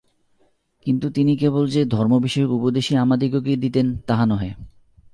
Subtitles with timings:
[0.85, 4.51] কিন্তু তিনি কেবল যে ধর্মবিষয়ক উপদেশই আমাদিগকে দিতেন, তাহা নহে।